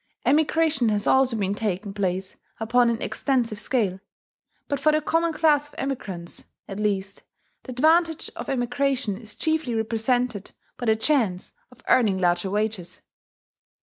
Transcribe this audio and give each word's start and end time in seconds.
Emigration 0.25 0.89
also 0.89 1.15
has 1.19 1.33
been 1.35 1.53
taking 1.53 1.93
place 1.93 2.35
upon 2.59 2.89
an 2.89 2.99
extensive 3.03 3.59
scale; 3.59 3.99
but 4.67 4.79
for 4.79 4.91
the 4.91 4.99
common 4.99 5.31
class 5.31 5.67
of 5.67 5.75
emigrants, 5.77 6.45
at 6.67 6.79
least, 6.79 7.21
the 7.65 7.71
advantage 7.71 8.31
of 8.35 8.49
emigration 8.49 9.15
is 9.15 9.35
chiefly 9.35 9.75
represented 9.75 10.53
by 10.75 10.87
the 10.87 10.95
chance 10.95 11.51
of 11.71 11.83
earning 11.87 12.17
larger 12.17 12.49
wages. 12.49 13.03